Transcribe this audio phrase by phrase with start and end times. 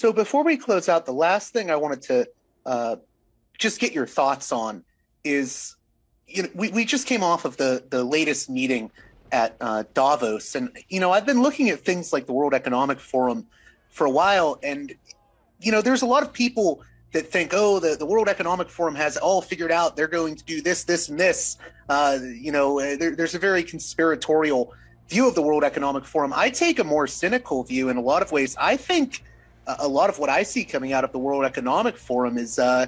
[0.00, 2.28] So before we close out, the last thing I wanted to
[2.64, 2.96] uh,
[3.58, 4.82] just get your thoughts on
[5.24, 5.76] is,
[6.26, 8.90] you know, we, we just came off of the the latest meeting
[9.30, 12.98] at uh, Davos, and you know, I've been looking at things like the World Economic
[12.98, 13.46] Forum
[13.90, 14.90] for a while, and
[15.60, 16.80] you know, there's a lot of people
[17.12, 19.96] that think, oh, the, the World Economic Forum has all figured out.
[19.96, 21.58] They're going to do this, this, and this.
[21.90, 24.72] Uh, you know, uh, there, there's a very conspiratorial
[25.10, 26.32] view of the World Economic Forum.
[26.34, 28.56] I take a more cynical view in a lot of ways.
[28.58, 29.24] I think
[29.66, 32.86] a lot of what I see coming out of the World Economic Forum is, uh,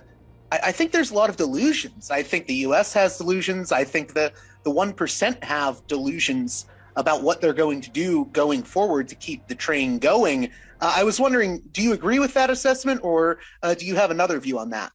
[0.51, 2.11] I, I, think there's a lot of delusions.
[2.11, 2.93] I think the U.S.
[2.95, 3.73] has delusions.
[3.73, 4.33] I think the
[4.65, 6.67] the one percent have delusions
[6.97, 10.47] about what they're going to do going forward to keep the train going.
[10.81, 14.11] Uh, I was wondering, do you agree with that assessment, or uh, do you have
[14.11, 14.93] another view on that?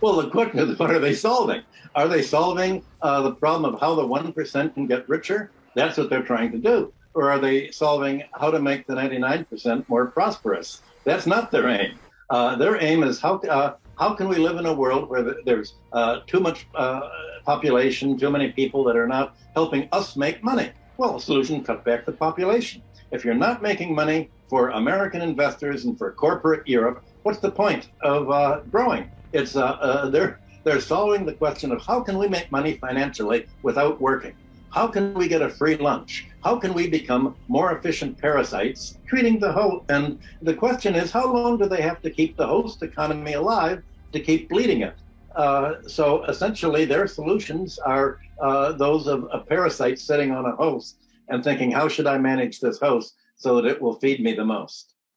[0.00, 1.62] Well, the question is, what are they solving?
[1.94, 5.50] Are they solving uh, the problem of how the one percent can get richer?
[5.74, 6.92] That's what they're trying to do.
[7.14, 10.80] Or are they solving how to make the 99% more prosperous?
[11.04, 11.98] That's not their aim.
[12.30, 15.74] Uh, their aim is how, uh, how can we live in a world where there's
[15.92, 17.00] uh, too much uh,
[17.44, 20.70] population, too many people that are not helping us make money?
[20.96, 22.82] Well, solution cut back the population.
[23.10, 27.90] If you're not making money for American investors and for corporate Europe, what's the point
[28.02, 29.10] of uh, growing?
[29.32, 34.00] It's uh, they're they're solving the question of how can we make money financially without
[34.00, 34.34] working.
[34.70, 36.28] How can we get a free lunch?
[36.42, 39.84] How can we become more efficient parasites treating the host?
[39.88, 43.82] And the question is, how long do they have to keep the host economy alive
[44.12, 45.00] to keep bleeding it?
[45.36, 50.98] Uh, so essentially, their solutions are uh, those of a parasite sitting on a host
[51.28, 54.44] and thinking, how should I manage this host so that it will feed me the
[54.44, 54.91] most?